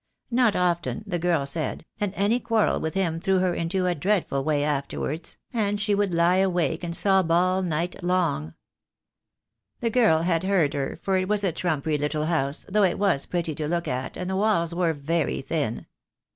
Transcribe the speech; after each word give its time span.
Not 0.31 0.55
often, 0.55 1.03
the 1.05 1.19
girl 1.19 1.45
said, 1.45 1.85
and 1.99 2.11
any 2.15 2.39
quarrel 2.39 2.79
with 2.79 2.95
him 2.95 3.19
threw 3.19 3.37
her 3.37 3.53
into 3.53 3.85
a 3.85 3.93
dread 3.93 4.27
ful 4.27 4.43
way 4.43 4.63
afterwards, 4.63 5.37
and 5.53 5.79
she 5.79 5.93
would 5.93 6.11
lie 6.11 6.37
awake 6.37 6.83
and 6.83 6.95
sob 6.95 7.29
all 7.29 7.59
74 7.59 7.61
THE 7.61 7.69
DAY 7.69 7.69
WILL 7.69 7.69
COME. 7.69 7.69
night 7.69 8.03
long. 8.25 8.53
The 9.81 9.89
girl 9.91 10.21
had 10.23 10.43
heard 10.43 10.73
her, 10.73 10.97
for 11.03 11.17
it 11.17 11.27
was 11.29 11.43
a 11.43 11.51
trum 11.51 11.83
pery 11.83 11.99
little 11.99 12.25
house, 12.25 12.65
though 12.67 12.81
it 12.83 12.97
was 12.97 13.27
pretty 13.27 13.53
to 13.53 13.67
look 13.67 13.87
at, 13.87 14.17
and 14.17 14.27
the 14.27 14.35
walls 14.35 14.73
were 14.73 14.95
veiy 14.95 15.45
thin. 15.45 15.85